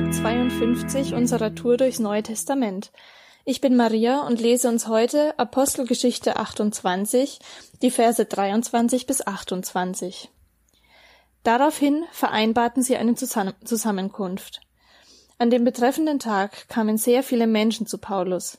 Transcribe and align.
Tag 0.00 0.14
52 0.14 1.12
unserer 1.12 1.54
Tour 1.54 1.76
durchs 1.76 1.98
Neue 1.98 2.22
Testament. 2.22 2.90
Ich 3.44 3.60
bin 3.60 3.76
Maria 3.76 4.26
und 4.26 4.40
lese 4.40 4.70
uns 4.70 4.88
heute 4.88 5.38
Apostelgeschichte 5.38 6.36
28, 6.36 7.38
die 7.82 7.90
Verse 7.90 8.24
23 8.24 9.06
bis 9.06 9.26
28. 9.26 10.30
Daraufhin 11.42 12.04
vereinbarten 12.12 12.82
sie 12.82 12.96
eine 12.96 13.14
Zusammenkunft. 13.14 14.62
An 15.36 15.50
dem 15.50 15.64
betreffenden 15.64 16.18
Tag 16.18 16.70
kamen 16.70 16.96
sehr 16.96 17.22
viele 17.22 17.46
Menschen 17.46 17.86
zu 17.86 17.98
Paulus. 17.98 18.56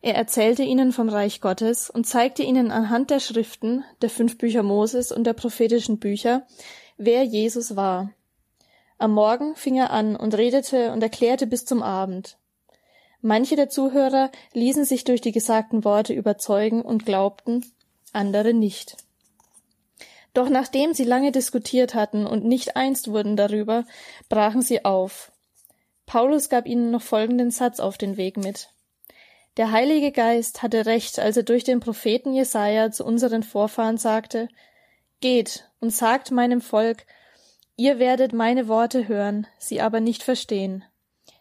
Er 0.00 0.16
erzählte 0.16 0.64
ihnen 0.64 0.90
vom 0.90 1.08
Reich 1.08 1.40
Gottes 1.40 1.90
und 1.90 2.08
zeigte 2.08 2.42
ihnen 2.42 2.72
anhand 2.72 3.10
der 3.10 3.20
Schriften, 3.20 3.84
der 4.00 4.10
fünf 4.10 4.36
Bücher 4.36 4.64
Moses 4.64 5.12
und 5.12 5.22
der 5.28 5.34
prophetischen 5.34 6.00
Bücher, 6.00 6.44
wer 6.96 7.22
Jesus 7.22 7.76
war. 7.76 8.10
Am 9.02 9.14
Morgen 9.14 9.56
fing 9.56 9.74
er 9.74 9.90
an 9.90 10.14
und 10.14 10.32
redete 10.36 10.92
und 10.92 11.02
erklärte 11.02 11.48
bis 11.48 11.64
zum 11.64 11.82
Abend. 11.82 12.38
Manche 13.20 13.56
der 13.56 13.68
Zuhörer 13.68 14.30
ließen 14.52 14.84
sich 14.84 15.02
durch 15.02 15.20
die 15.20 15.32
gesagten 15.32 15.84
Worte 15.84 16.12
überzeugen 16.12 16.82
und 16.82 17.04
glaubten, 17.04 17.66
andere 18.12 18.54
nicht. 18.54 18.96
Doch 20.34 20.48
nachdem 20.48 20.94
sie 20.94 21.02
lange 21.02 21.32
diskutiert 21.32 21.96
hatten 21.96 22.28
und 22.28 22.44
nicht 22.44 22.76
einst 22.76 23.08
wurden 23.08 23.34
darüber, 23.34 23.86
brachen 24.28 24.62
sie 24.62 24.84
auf. 24.84 25.32
Paulus 26.06 26.48
gab 26.48 26.68
ihnen 26.68 26.92
noch 26.92 27.02
folgenden 27.02 27.50
Satz 27.50 27.80
auf 27.80 27.98
den 27.98 28.16
Weg 28.16 28.36
mit. 28.36 28.68
Der 29.56 29.72
Heilige 29.72 30.12
Geist 30.12 30.62
hatte 30.62 30.86
recht, 30.86 31.18
als 31.18 31.36
er 31.36 31.42
durch 31.42 31.64
den 31.64 31.80
Propheten 31.80 32.34
Jesaja 32.34 32.92
zu 32.92 33.04
unseren 33.04 33.42
Vorfahren 33.42 33.98
sagte, 33.98 34.46
Geht 35.20 35.68
und 35.80 35.90
sagt 35.90 36.30
meinem 36.30 36.60
Volk, 36.60 37.04
ihr 37.76 37.98
werdet 37.98 38.32
meine 38.32 38.68
Worte 38.68 39.08
hören, 39.08 39.46
sie 39.58 39.80
aber 39.80 40.00
nicht 40.00 40.22
verstehen. 40.22 40.84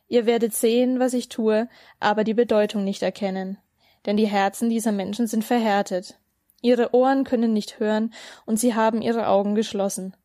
Ihr 0.08 0.26
werdet 0.26 0.54
sehen, 0.54 1.00
was 1.00 1.14
ich 1.14 1.30
tue, 1.30 1.70
aber 2.00 2.24
die 2.24 2.34
Bedeutung 2.34 2.84
nicht 2.84 3.02
erkennen. 3.02 3.58
Denn 4.06 4.18
die 4.18 4.28
Herzen 4.28 4.70
dieser 4.70 4.92
Menschen 4.92 5.28
sind 5.28 5.46
verhärtet. 5.46 6.20
Ihre 6.62 6.94
Ohren 6.94 7.24
können 7.24 7.54
nicht 7.54 7.80
hören, 7.80 8.14
und 8.46 8.60
sie 8.60 8.76
haben 8.76 9.02
ihre 9.02 9.28
Augen 9.28 9.56
geschlossen. 9.56 10.16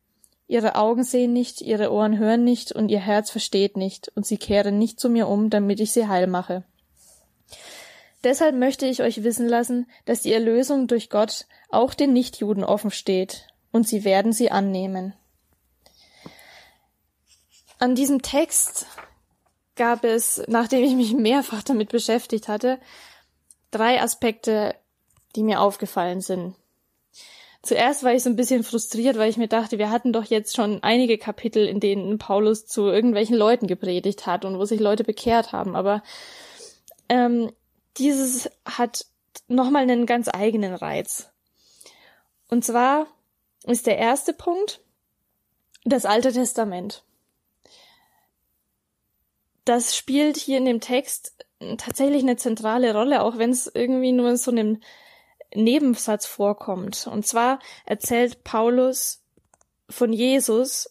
Ihre 0.47 0.75
Augen 0.75 1.03
sehen 1.03 1.33
nicht, 1.33 1.61
ihre 1.61 1.91
Ohren 1.91 2.17
hören 2.17 2.43
nicht, 2.43 2.71
und 2.71 2.89
ihr 2.89 2.99
Herz 2.99 3.31
versteht 3.31 3.75
nicht, 3.75 4.11
und 4.15 4.25
sie 4.25 4.37
kehren 4.37 4.77
nicht 4.77 4.99
zu 4.99 5.09
mir 5.09 5.27
um, 5.27 5.49
damit 5.49 5.79
ich 5.79 5.91
sie 5.91 6.07
heil 6.07 6.27
mache. 6.27 6.63
Deshalb 8.23 8.55
möchte 8.55 8.85
ich 8.85 9.01
euch 9.01 9.23
wissen 9.23 9.47
lassen, 9.47 9.87
dass 10.05 10.21
die 10.21 10.33
Erlösung 10.33 10.87
durch 10.87 11.09
Gott 11.09 11.45
auch 11.69 11.93
den 11.93 12.13
Nichtjuden 12.13 12.63
offen 12.63 12.91
steht, 12.91 13.47
und 13.71 13.87
sie 13.87 14.03
werden 14.03 14.31
sie 14.33 14.51
annehmen. 14.51 15.13
An 17.79 17.95
diesem 17.95 18.21
Text 18.21 18.87
gab 19.75 20.03
es, 20.03 20.41
nachdem 20.47 20.83
ich 20.83 20.95
mich 20.95 21.13
mehrfach 21.13 21.63
damit 21.63 21.89
beschäftigt 21.89 22.47
hatte, 22.47 22.79
drei 23.71 24.01
Aspekte, 24.01 24.75
die 25.35 25.43
mir 25.43 25.61
aufgefallen 25.61 26.21
sind. 26.21 26.55
Zuerst 27.61 28.03
war 28.03 28.13
ich 28.13 28.23
so 28.23 28.29
ein 28.29 28.35
bisschen 28.35 28.63
frustriert, 28.63 29.17
weil 29.17 29.29
ich 29.29 29.37
mir 29.37 29.47
dachte, 29.47 29.77
wir 29.77 29.91
hatten 29.91 30.13
doch 30.13 30.23
jetzt 30.23 30.55
schon 30.55 30.81
einige 30.83 31.17
Kapitel, 31.17 31.67
in 31.67 31.79
denen 31.79 32.17
Paulus 32.17 32.65
zu 32.65 32.87
irgendwelchen 32.87 33.35
Leuten 33.35 33.67
gepredigt 33.67 34.25
hat 34.25 34.45
und 34.45 34.57
wo 34.57 34.65
sich 34.65 34.79
Leute 34.79 35.03
bekehrt 35.03 35.51
haben. 35.51 35.75
Aber 35.75 36.01
ähm, 37.09 37.51
dieses 37.97 38.49
hat 38.65 39.05
nochmal 39.47 39.83
einen 39.83 40.05
ganz 40.05 40.29
eigenen 40.31 40.73
Reiz. 40.75 41.29
Und 42.47 42.63
zwar 42.63 43.07
ist 43.65 43.85
der 43.85 43.97
erste 43.97 44.33
Punkt 44.33 44.79
das 45.83 46.05
Alte 46.05 46.31
Testament. 46.31 47.03
Das 49.67 49.95
spielt 49.95 50.37
hier 50.37 50.57
in 50.57 50.65
dem 50.65 50.79
Text 50.79 51.45
tatsächlich 51.77 52.23
eine 52.23 52.37
zentrale 52.37 52.93
Rolle, 52.93 53.21
auch 53.21 53.37
wenn 53.37 53.49
es 53.49 53.69
irgendwie 53.73 54.11
nur 54.11 54.29
in 54.29 54.37
so 54.37 54.51
einem 54.51 54.79
Nebensatz 55.53 56.25
vorkommt. 56.25 57.07
Und 57.07 57.25
zwar 57.25 57.59
erzählt 57.85 58.43
Paulus 58.43 59.23
von 59.89 60.13
Jesus 60.13 60.89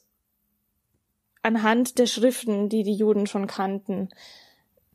anhand 1.43 1.99
der 1.99 2.07
Schriften, 2.07 2.69
die 2.69 2.83
die 2.83 2.95
Juden 2.95 3.27
schon 3.27 3.47
kannten 3.47 4.11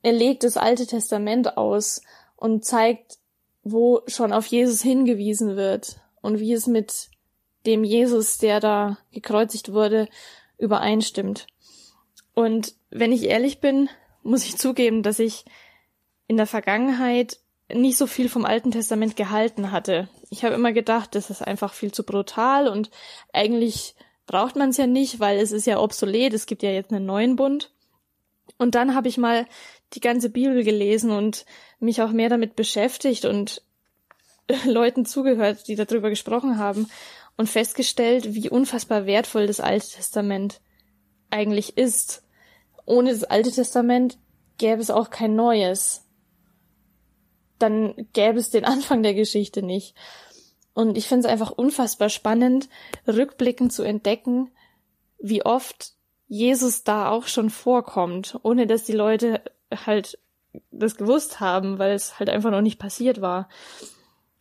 er 0.02 0.14
legt 0.14 0.44
das 0.44 0.58
Alte 0.58 0.88
Testament 0.88 1.58
aus 1.58 2.02
und 2.36 2.66
zeigt, 2.66 3.20
wo 3.64 4.02
schon 4.08 4.34
auf 4.34 4.48
Jesus 4.48 4.82
hingewiesen 4.82 5.56
wird 5.56 6.00
und 6.22 6.40
wie 6.40 6.54
es 6.54 6.68
mit 6.68 7.10
dem 7.66 7.84
Jesus, 7.84 8.40
der 8.40 8.60
da 8.60 8.98
gekreuzigt 9.12 9.72
wurde, 9.72 10.08
übereinstimmt. 10.58 11.46
Und 12.34 12.74
wenn 12.92 13.12
ich 13.12 13.24
ehrlich 13.24 13.60
bin, 13.60 13.90
muss 14.24 14.46
ich 14.46 14.58
zugeben, 14.58 15.02
dass 15.04 15.20
ich 15.20 15.46
in 16.28 16.38
der 16.38 16.48
Vergangenheit 16.48 17.40
nicht 17.74 17.98
so 17.98 18.06
viel 18.06 18.30
vom 18.30 18.46
Alten 18.46 18.72
Testament 18.72 19.16
gehalten 19.16 19.72
hatte. 19.72 20.10
Ich 20.30 20.44
habe 20.44 20.56
immer 20.56 20.74
gedacht, 20.74 21.16
das 21.16 21.30
ist 21.30 21.42
einfach 21.42 21.74
viel 21.74 21.92
zu 21.92 22.04
brutal 22.04 22.68
und 22.68 22.92
eigentlich 23.34 23.96
braucht 24.28 24.56
man 24.56 24.70
es 24.70 24.78
ja 24.78 24.88
nicht, 24.88 25.20
weil 25.20 25.40
es 25.40 25.52
ist 25.52 25.66
ja 25.66 25.80
obsolet, 25.80 26.34
es 26.34 26.46
gibt 26.46 26.64
ja 26.64 26.72
jetzt 26.72 26.92
einen 26.92 27.06
neuen 27.06 27.36
Bund. 27.36 27.72
Und 28.58 28.76
dann 28.76 28.96
habe 28.96 29.08
ich 29.08 29.18
mal 29.18 29.48
die 29.94 30.00
ganze 30.00 30.30
Bibel 30.30 30.64
gelesen 30.64 31.12
und 31.12 31.46
mich 31.80 32.02
auch 32.02 32.12
mehr 32.12 32.30
damit 32.30 32.56
beschäftigt 32.56 33.26
und 33.26 33.62
Leuten 34.66 35.06
zugehört, 35.06 35.68
die 35.68 35.76
darüber 35.76 36.10
gesprochen 36.10 36.58
haben 36.58 36.88
und 37.38 37.50
festgestellt, 37.50 38.34
wie 38.34 38.50
unfassbar 38.50 39.06
wertvoll 39.06 39.48
das 39.48 39.60
Alte 39.60 39.90
Testament 39.90 40.62
eigentlich 41.30 41.78
ist. 41.78 42.24
Ohne 42.92 43.12
das 43.12 43.24
Alte 43.24 43.52
Testament 43.52 44.18
gäbe 44.58 44.82
es 44.82 44.92
auch 44.92 45.10
kein 45.10 45.34
Neues. 45.34 46.06
Dann 47.58 47.96
gäbe 48.12 48.38
es 48.38 48.50
den 48.50 48.66
Anfang 48.74 49.02
der 49.02 49.14
Geschichte 49.14 49.64
nicht. 49.64 49.96
Und 50.74 50.98
ich 50.98 51.08
finde 51.08 51.26
es 51.26 51.32
einfach 51.32 51.52
unfassbar 51.52 52.10
spannend, 52.10 52.68
rückblickend 53.08 53.72
zu 53.72 53.84
entdecken, 53.84 54.52
wie 55.20 55.46
oft 55.46 55.94
Jesus 56.28 56.84
da 56.84 57.10
auch 57.10 57.28
schon 57.28 57.50
vorkommt, 57.50 58.38
ohne 58.44 58.68
dass 58.68 58.84
die 58.84 58.94
Leute 58.94 59.42
halt 59.86 60.20
das 60.72 60.98
gewusst 60.98 61.40
haben, 61.40 61.80
weil 61.80 61.94
es 61.94 62.20
halt 62.20 62.30
einfach 62.30 62.52
noch 62.52 62.62
nicht 62.62 62.80
passiert 62.80 63.22
war. 63.22 63.48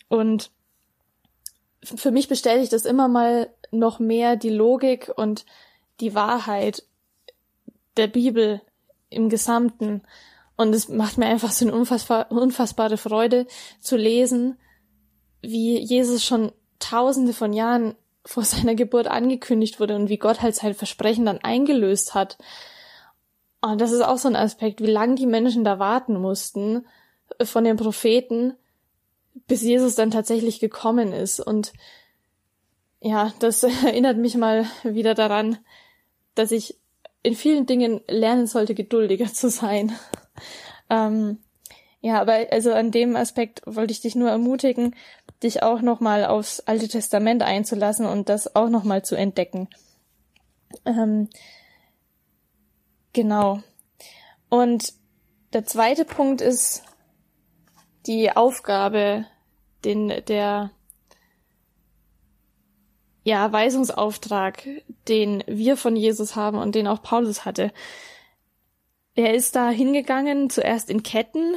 Und 0.09 0.51
für 1.85 2.11
mich 2.11 2.27
bestätigt 2.27 2.73
das 2.73 2.85
immer 2.85 3.07
mal 3.07 3.55
noch 3.71 4.01
mehr 4.01 4.35
die 4.35 4.51
Logik 4.51 5.13
und 5.15 5.47
die 6.01 6.17
Wahrheit 6.17 6.83
der 8.01 8.09
Bibel 8.09 8.61
im 9.11 9.29
Gesamten. 9.29 10.03
Und 10.57 10.75
es 10.75 10.89
macht 10.89 11.19
mir 11.19 11.27
einfach 11.27 11.53
so 11.53 11.67
eine 11.67 11.75
unfassbar, 11.75 12.31
unfassbare 12.31 12.97
Freude 12.97 13.47
zu 13.81 13.97
lesen, 13.97 14.59
wie 15.43 15.79
Jesus 15.79 16.25
schon 16.25 16.53
tausende 16.79 17.33
von 17.33 17.53
Jahren 17.53 17.95
vor 18.25 18.45
seiner 18.45 18.75
Geburt 18.75 19.07
angekündigt 19.07 19.81
wurde 19.81 19.97
und 19.97 20.09
wie 20.09 20.19
Gott 20.19 20.43
halt 20.43 20.55
sein 20.55 20.75
Versprechen 20.75 21.27
dann 21.27 21.39
eingelöst 21.39 22.15
hat. 22.15 22.39
Und 23.61 23.81
das 23.81 23.93
ist 23.93 24.03
auch 24.03 24.19
so 24.19 24.29
ein 24.29 24.37
Aspekt, 24.37 24.81
wie 24.81 24.91
lange 24.91 25.15
die 25.15 25.27
Menschen 25.27 25.65
da 25.65 25.79
warten 25.79 26.19
mussten 26.21 26.87
äh, 27.39 27.45
von 27.45 27.65
den 27.65 27.77
Propheten, 27.77 28.55
bis 29.47 29.63
Jesus 29.63 29.95
dann 29.95 30.11
tatsächlich 30.11 30.61
gekommen 30.61 31.13
ist. 31.13 31.41
Und 31.41 31.73
ja, 33.01 33.33
das 33.39 33.63
erinnert 33.85 34.17
mich 34.17 34.37
mal 34.37 34.67
wieder 34.83 35.15
daran, 35.15 35.59
dass 36.35 36.53
ich 36.53 36.77
in 37.23 37.35
vielen 37.35 37.67
Dingen 37.67 38.01
lernen 38.09 38.47
sollte, 38.47 38.75
geduldiger 38.75 39.33
zu 39.33 39.51
sein. 39.51 39.93
ähm, 40.91 41.39
ja, 42.01 42.21
aber 42.21 42.47
also 42.51 42.73
an 42.73 42.91
dem 42.91 43.15
Aspekt 43.17 43.63
wollte 43.67 43.93
ich 43.93 44.01
dich 44.01 44.15
nur 44.15 44.31
ermutigen, 44.31 44.97
dich 45.43 45.63
auch 45.63 45.83
nochmal 45.83 46.25
aufs 46.25 46.61
Alte 46.61 46.89
Testament 46.89 47.43
einzulassen 47.43 48.07
und 48.07 48.29
das 48.29 48.55
auch 48.57 48.71
nochmal 48.71 49.05
zu 49.05 49.17
entdecken. 49.17 49.69
Ähm, 50.87 51.29
Genau. 53.13 53.63
Und 54.49 54.93
der 55.53 55.65
zweite 55.65 56.05
Punkt 56.05 56.41
ist 56.41 56.85
die 58.07 58.31
Aufgabe, 58.31 59.27
den, 59.85 60.09
der, 60.29 60.71
ja, 63.31 63.53
Weisungsauftrag, 63.53 64.67
den 65.07 65.45
wir 65.47 65.77
von 65.77 65.95
Jesus 65.95 66.35
haben 66.35 66.59
und 66.59 66.75
den 66.75 66.89
auch 66.89 67.01
Paulus 67.01 67.45
hatte. 67.45 67.73
Er 69.15 69.35
ist 69.35 69.55
da 69.55 69.71
hingegangen, 69.71 70.51
zuerst 70.51 70.91
in 70.91 71.05
Ketten, 71.05 71.55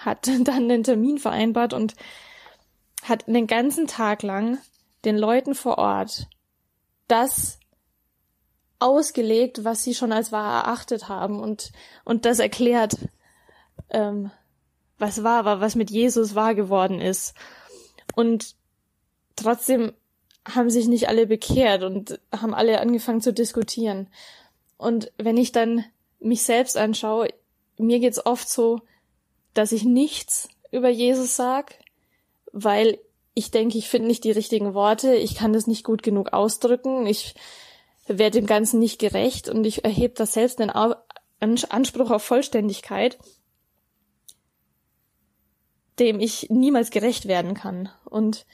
hat 0.00 0.28
dann 0.44 0.70
einen 0.70 0.84
Termin 0.84 1.16
vereinbart 1.16 1.72
und 1.72 1.94
hat 3.02 3.26
den 3.26 3.46
ganzen 3.46 3.86
Tag 3.86 4.22
lang 4.22 4.58
den 5.06 5.16
Leuten 5.16 5.54
vor 5.54 5.78
Ort 5.78 6.26
das 7.08 7.60
ausgelegt, 8.78 9.64
was 9.64 9.84
sie 9.84 9.94
schon 9.94 10.12
als 10.12 10.32
wahr 10.32 10.64
erachtet 10.64 11.08
haben 11.08 11.40
und, 11.40 11.72
und 12.04 12.26
das 12.26 12.40
erklärt, 12.40 12.98
ähm, 13.88 14.30
was 14.98 15.24
wahr 15.24 15.46
war, 15.46 15.62
was 15.62 15.76
mit 15.76 15.90
Jesus 15.90 16.34
wahr 16.34 16.54
geworden 16.54 17.00
ist. 17.00 17.34
Und 18.14 18.54
trotzdem 19.34 19.94
haben 20.54 20.70
sich 20.70 20.86
nicht 20.86 21.08
alle 21.08 21.26
bekehrt 21.26 21.82
und 21.82 22.20
haben 22.32 22.54
alle 22.54 22.80
angefangen 22.80 23.20
zu 23.20 23.32
diskutieren. 23.32 24.08
Und 24.78 25.12
wenn 25.16 25.36
ich 25.36 25.52
dann 25.52 25.84
mich 26.20 26.42
selbst 26.42 26.76
anschaue, 26.76 27.28
mir 27.78 27.98
geht's 27.98 28.24
oft 28.24 28.48
so, 28.48 28.80
dass 29.54 29.72
ich 29.72 29.84
nichts 29.84 30.48
über 30.70 30.88
Jesus 30.88 31.36
sag, 31.36 31.78
weil 32.52 32.98
ich 33.34 33.50
denke, 33.50 33.76
ich 33.76 33.88
finde 33.88 34.08
nicht 34.08 34.24
die 34.24 34.30
richtigen 34.30 34.72
Worte, 34.74 35.14
ich 35.14 35.34
kann 35.34 35.52
das 35.52 35.66
nicht 35.66 35.84
gut 35.84 36.02
genug 36.02 36.32
ausdrücken, 36.32 37.06
ich 37.06 37.34
werde 38.06 38.38
dem 38.38 38.46
Ganzen 38.46 38.78
nicht 38.78 38.98
gerecht 38.98 39.48
und 39.48 39.64
ich 39.66 39.84
erhebe 39.84 40.14
da 40.14 40.26
selbst 40.26 40.60
einen 40.60 40.70
Anspruch 41.40 42.10
auf 42.10 42.22
Vollständigkeit, 42.22 43.18
dem 45.98 46.20
ich 46.20 46.48
niemals 46.50 46.90
gerecht 46.90 47.26
werden 47.26 47.54
kann. 47.54 47.90
Und 48.04 48.46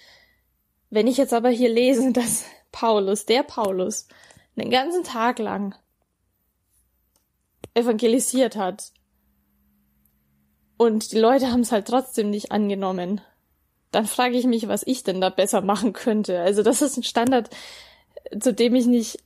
wenn 0.92 1.06
ich 1.06 1.16
jetzt 1.16 1.32
aber 1.32 1.48
hier 1.48 1.70
lese, 1.70 2.12
dass 2.12 2.44
Paulus, 2.70 3.26
der 3.26 3.42
Paulus, 3.42 4.06
einen 4.56 4.70
ganzen 4.70 5.02
Tag 5.02 5.38
lang 5.38 5.74
evangelisiert 7.74 8.54
hat 8.54 8.92
und 10.76 11.12
die 11.12 11.18
Leute 11.18 11.50
haben 11.50 11.62
es 11.62 11.72
halt 11.72 11.88
trotzdem 11.88 12.28
nicht 12.28 12.52
angenommen, 12.52 13.22
dann 13.92 14.06
frage 14.06 14.36
ich 14.36 14.44
mich, 14.44 14.68
was 14.68 14.86
ich 14.86 15.04
denn 15.04 15.22
da 15.22 15.30
besser 15.30 15.62
machen 15.62 15.94
könnte. 15.94 16.40
Also 16.40 16.62
das 16.62 16.82
ist 16.82 16.98
ein 16.98 17.02
Standard, 17.02 17.48
zu 18.38 18.52
dem 18.52 18.74
ich 18.74 18.86
nicht, 18.86 19.18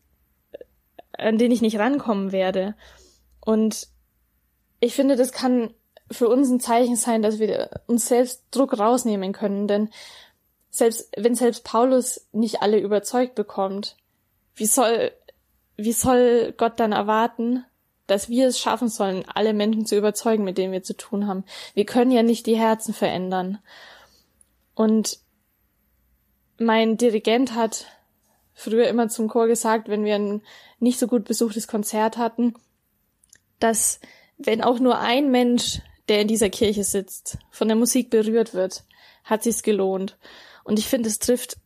an 1.12 1.38
den 1.38 1.50
ich 1.50 1.62
nicht 1.62 1.78
rankommen 1.78 2.30
werde. 2.30 2.76
Und 3.40 3.88
ich 4.78 4.94
finde, 4.94 5.16
das 5.16 5.32
kann 5.32 5.74
für 6.10 6.28
uns 6.28 6.48
ein 6.48 6.60
Zeichen 6.60 6.94
sein, 6.94 7.22
dass 7.22 7.40
wir 7.40 7.70
uns 7.86 8.06
selbst 8.06 8.44
Druck 8.52 8.78
rausnehmen 8.78 9.32
können, 9.32 9.66
denn 9.66 9.90
selbst, 10.76 11.08
wenn 11.16 11.34
selbst 11.34 11.64
Paulus 11.64 12.26
nicht 12.32 12.62
alle 12.62 12.78
überzeugt 12.78 13.34
bekommt, 13.34 13.96
wie 14.54 14.66
soll, 14.66 15.12
wie 15.76 15.92
soll 15.92 16.52
Gott 16.56 16.80
dann 16.80 16.92
erwarten, 16.92 17.64
dass 18.06 18.28
wir 18.28 18.46
es 18.46 18.58
schaffen 18.58 18.88
sollen, 18.88 19.24
alle 19.26 19.52
Menschen 19.52 19.86
zu 19.86 19.96
überzeugen, 19.96 20.44
mit 20.44 20.58
denen 20.58 20.72
wir 20.72 20.82
zu 20.82 20.96
tun 20.96 21.26
haben? 21.26 21.44
Wir 21.74 21.86
können 21.86 22.10
ja 22.10 22.22
nicht 22.22 22.46
die 22.46 22.58
Herzen 22.58 22.94
verändern. 22.94 23.58
Und 24.74 25.18
mein 26.58 26.96
Dirigent 26.96 27.54
hat 27.54 27.86
früher 28.54 28.88
immer 28.88 29.08
zum 29.08 29.28
Chor 29.28 29.46
gesagt, 29.46 29.88
wenn 29.88 30.04
wir 30.04 30.14
ein 30.14 30.42
nicht 30.78 30.98
so 30.98 31.06
gut 31.06 31.24
besuchtes 31.24 31.68
Konzert 31.68 32.16
hatten, 32.16 32.54
dass 33.58 34.00
wenn 34.38 34.62
auch 34.62 34.78
nur 34.78 34.98
ein 34.98 35.30
Mensch, 35.30 35.80
der 36.08 36.20
in 36.20 36.28
dieser 36.28 36.50
Kirche 36.50 36.84
sitzt, 36.84 37.38
von 37.50 37.68
der 37.68 37.76
Musik 37.76 38.10
berührt 38.10 38.54
wird, 38.54 38.84
hat 39.24 39.42
sich's 39.42 39.62
gelohnt. 39.62 40.16
Und 40.66 40.80
ich 40.80 40.88
finde, 40.88 41.08
es 41.08 41.20
trifft 41.20 41.58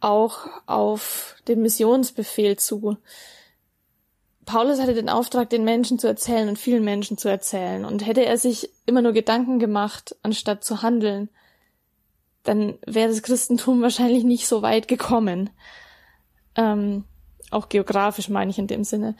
auch 0.00 0.46
auf 0.66 1.36
den 1.48 1.62
Missionsbefehl 1.62 2.58
zu. 2.58 2.98
Paulus 4.44 4.78
hatte 4.78 4.92
den 4.92 5.08
Auftrag, 5.08 5.48
den 5.48 5.64
Menschen 5.64 5.98
zu 5.98 6.06
erzählen 6.06 6.50
und 6.50 6.58
vielen 6.58 6.84
Menschen 6.84 7.16
zu 7.16 7.28
erzählen. 7.28 7.86
Und 7.86 8.04
hätte 8.04 8.26
er 8.26 8.36
sich 8.36 8.70
immer 8.84 9.00
nur 9.00 9.12
Gedanken 9.12 9.58
gemacht, 9.58 10.16
anstatt 10.22 10.64
zu 10.64 10.82
handeln, 10.82 11.30
dann 12.42 12.78
wäre 12.86 13.08
das 13.08 13.22
Christentum 13.22 13.80
wahrscheinlich 13.82 14.24
nicht 14.24 14.46
so 14.46 14.60
weit 14.60 14.86
gekommen. 14.86 15.48
Ähm, 16.56 17.04
auch 17.50 17.70
geografisch 17.70 18.28
meine 18.28 18.50
ich 18.50 18.58
in 18.58 18.66
dem 18.66 18.84
Sinne. 18.84 19.16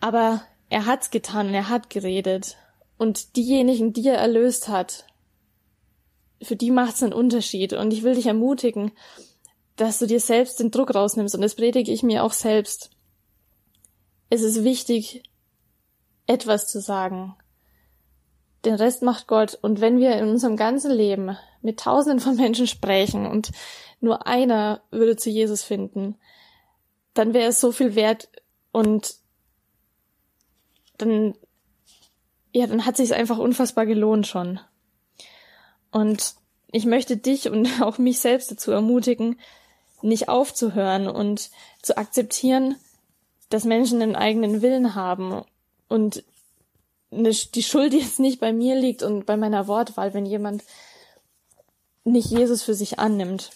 Aber 0.00 0.42
er 0.70 0.86
hat's 0.86 1.12
getan 1.12 1.54
er 1.54 1.68
hat 1.68 1.88
geredet. 1.88 2.56
Und 2.98 3.36
diejenigen, 3.36 3.92
die 3.92 4.08
er 4.08 4.18
erlöst 4.18 4.68
hat, 4.68 5.06
für 6.42 6.56
die 6.56 6.70
macht 6.70 6.94
es 6.94 7.02
einen 7.02 7.12
Unterschied. 7.12 7.72
Und 7.72 7.92
ich 7.92 8.02
will 8.02 8.14
dich 8.14 8.26
ermutigen, 8.26 8.92
dass 9.76 9.98
du 9.98 10.06
dir 10.06 10.20
selbst 10.20 10.60
den 10.60 10.70
Druck 10.70 10.94
rausnimmst. 10.94 11.34
Und 11.34 11.42
das 11.42 11.54
predige 11.54 11.92
ich 11.92 12.02
mir 12.02 12.24
auch 12.24 12.32
selbst. 12.32 12.90
Es 14.30 14.42
ist 14.42 14.64
wichtig, 14.64 15.22
etwas 16.26 16.68
zu 16.68 16.80
sagen. 16.80 17.34
Den 18.64 18.74
Rest 18.74 19.02
macht 19.02 19.26
Gott. 19.26 19.58
Und 19.60 19.80
wenn 19.80 19.98
wir 19.98 20.16
in 20.16 20.28
unserem 20.28 20.56
ganzen 20.56 20.92
Leben 20.92 21.36
mit 21.62 21.80
tausenden 21.80 22.20
von 22.20 22.36
Menschen 22.36 22.66
sprechen 22.66 23.26
und 23.26 23.50
nur 24.00 24.26
einer 24.26 24.82
würde 24.90 25.16
zu 25.16 25.30
Jesus 25.30 25.62
finden, 25.62 26.16
dann 27.14 27.34
wäre 27.34 27.48
es 27.48 27.60
so 27.60 27.72
viel 27.72 27.94
wert 27.94 28.28
und 28.72 29.16
dann, 30.98 31.34
ja, 32.52 32.66
dann 32.66 32.86
hat 32.86 32.96
sich 32.96 33.14
einfach 33.14 33.38
unfassbar 33.38 33.86
gelohnt 33.86 34.26
schon. 34.26 34.60
Und 35.92 36.34
ich 36.72 36.86
möchte 36.86 37.16
dich 37.16 37.48
und 37.48 37.68
auch 37.82 37.98
mich 37.98 38.18
selbst 38.18 38.50
dazu 38.50 38.72
ermutigen, 38.72 39.38
nicht 40.00 40.28
aufzuhören 40.28 41.06
und 41.06 41.50
zu 41.80 41.96
akzeptieren, 41.96 42.74
dass 43.50 43.64
Menschen 43.64 44.02
einen 44.02 44.16
eigenen 44.16 44.62
Willen 44.62 44.96
haben 44.96 45.44
und 45.88 46.24
die 47.10 47.62
Schuld 47.62 47.92
jetzt 47.92 48.18
nicht 48.18 48.40
bei 48.40 48.52
mir 48.52 48.74
liegt 48.74 49.04
und 49.04 49.26
bei 49.26 49.36
meiner 49.36 49.68
Wortwahl, 49.68 50.14
wenn 50.14 50.26
jemand 50.26 50.64
nicht 52.04 52.30
Jesus 52.30 52.62
für 52.62 52.74
sich 52.74 52.98
annimmt. 52.98 53.50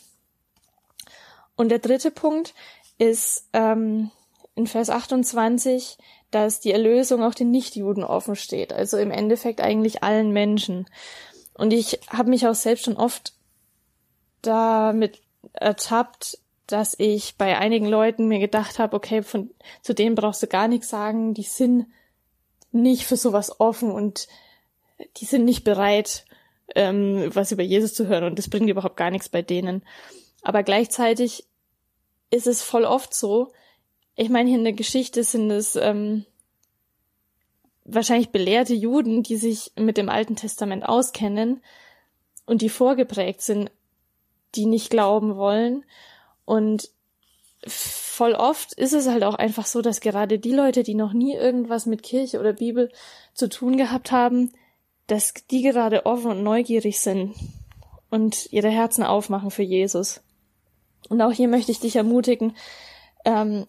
Und 1.57 1.71
der 1.71 1.79
dritte 1.79 2.11
Punkt 2.11 2.55
ist 2.99 3.49
ähm, 3.55 4.11
in 4.55 4.67
Vers 4.67 4.91
28, 4.91 5.99
dass 6.31 6.61
die 6.61 6.73
Erlösung 6.73 7.25
auch 7.25 7.35
den 7.35 7.51
Nichtjuden 7.51 8.05
offen 8.05 8.37
steht, 8.37 8.73
also 8.73 8.99
im 8.99 9.11
Endeffekt 9.11 9.61
eigentlich 9.61 10.03
allen 10.03 10.33
Menschen. 10.33 10.87
Und 11.57 11.73
ich 11.73 12.01
habe 12.09 12.31
mich 12.31 12.47
auch 12.47 12.55
selbst 12.55 12.85
schon 12.85 12.97
oft 12.97 13.33
damit 14.43 15.21
ertappt, 15.53 16.39
dass 16.67 16.95
ich 16.99 17.37
bei 17.37 17.59
einigen 17.59 17.87
Leuten 17.87 18.29
mir 18.29 18.41
gedacht 18.41 18.79
habe, 18.79 18.97
okay, 18.97 19.23
von 19.23 19.51
zu 19.83 19.95
denen 19.95 20.17
brauchst 20.17 20.43
du 20.43 20.47
gar 20.47 20.69
nichts 20.69 20.89
sagen, 20.89 21.33
die 21.33 21.43
sind 21.43 21.87
nicht 22.73 23.05
für 23.05 23.17
sowas 23.17 23.61
offen 23.61 23.91
und 23.91 24.29
die 25.19 25.25
sind 25.25 25.45
nicht 25.45 25.65
bereit, 25.65 26.25
ähm, 26.75 27.31
was 27.35 27.53
über 27.53 27.63
Jesus 27.63 27.95
zu 27.95 28.07
hören. 28.07 28.25
Und 28.25 28.39
das 28.39 28.51
bringt 28.51 28.69
überhaupt 28.69 28.97
gar 28.97 29.11
nichts 29.11 29.29
bei 29.29 29.43
denen. 29.43 29.83
Aber 30.43 30.63
gleichzeitig 30.63 31.47
ist 32.31 32.47
es 32.47 32.63
voll 32.63 32.85
oft 32.85 33.15
so, 33.15 33.53
ich 34.17 34.31
meine, 34.31 34.49
hier 34.49 34.59
in 34.59 34.65
der 34.65 34.73
Geschichte 34.73 35.23
sind 35.25 35.51
es 35.51 35.77
ähm, 35.77 36.25
wahrscheinlich 37.87 38.31
belehrte 38.31 38.75
Juden, 38.75 39.23
die 39.23 39.37
sich 39.37 39.73
mit 39.77 39.97
dem 39.97 40.09
Alten 40.09 40.37
Testament 40.37 40.87
auskennen 40.87 41.63
und 42.45 42.63
die 42.63 42.69
vorgeprägt 42.69 43.43
sind, 43.43 43.71
die 44.55 44.67
nicht 44.67 44.91
glauben 44.91 45.37
wollen. 45.37 45.85
Und 46.45 46.91
voll 47.67 48.35
oft 48.35 48.73
ist 48.73 48.93
es 48.93 49.09
halt 49.09 49.25
auch 49.25 49.35
einfach 49.35 49.67
so, 49.67 49.83
dass 49.83 50.01
gerade 50.01 50.39
die 50.39 50.53
Leute, 50.53 50.83
die 50.83 50.95
noch 50.95 51.13
nie 51.13 51.35
irgendwas 51.35 51.87
mit 51.87 52.03
Kirche 52.03 52.41
oder 52.41 52.53
Bibel 52.53 52.91
zu 53.35 53.49
tun 53.49 53.77
gehabt 53.77 54.13
haben, 54.13 54.53
dass 55.07 55.35
die 55.51 55.63
gerade 55.63 56.07
offen 56.07 56.31
und 56.31 56.43
neugierig 56.43 57.01
sind 57.01 57.35
und 58.11 58.53
ihre 58.53 58.71
Herzen 58.71 59.05
aufmachen 59.05 59.51
für 59.51 59.63
Jesus. 59.63 60.21
Und 61.09 61.23
auch 61.23 61.33
hier 61.33 61.49
möchte 61.49 61.71
ich 61.71 61.79
dich 61.79 61.97
ermutigen, 61.97 62.57
ähm, 63.25 63.67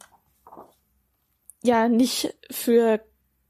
ja, 1.64 1.88
nicht 1.88 2.34
für 2.50 3.02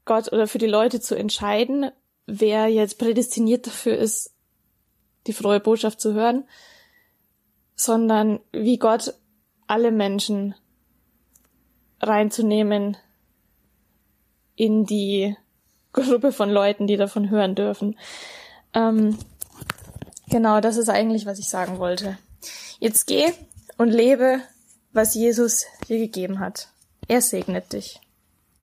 Gott 0.08 0.32
oder 0.32 0.48
für 0.48 0.58
die 0.58 0.66
Leute 0.66 1.00
zu 1.00 1.14
entscheiden, 1.14 1.92
wer 2.26 2.66
jetzt 2.66 2.98
prädestiniert 2.98 3.66
dafür 3.66 3.96
ist, 3.96 4.32
die 5.28 5.32
frohe 5.32 5.60
Botschaft 5.60 6.00
zu 6.00 6.14
hören, 6.14 6.44
sondern 7.76 8.40
wie 8.50 8.78
Gott 8.78 9.14
alle 9.66 9.92
Menschen 9.92 10.54
reinzunehmen 12.00 12.96
in 14.56 14.86
die 14.86 15.36
Gruppe 15.92 16.32
von 16.32 16.50
Leuten, 16.50 16.86
die 16.86 16.96
davon 16.96 17.28
hören 17.28 17.54
dürfen. 17.54 17.98
Ähm, 18.72 19.18
genau, 20.28 20.60
das 20.60 20.76
ist 20.76 20.88
eigentlich, 20.88 21.26
was 21.26 21.38
ich 21.38 21.48
sagen 21.48 21.78
wollte. 21.78 22.18
Jetzt 22.80 23.06
geh 23.06 23.26
und 23.76 23.90
lebe, 23.90 24.40
was 24.92 25.14
Jesus 25.14 25.66
dir 25.88 25.98
gegeben 25.98 26.40
hat. 26.40 26.68
Er 27.08 27.20
segnet 27.20 27.72
dich. 27.72 28.00